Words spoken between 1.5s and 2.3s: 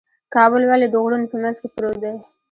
کې پروت دی؟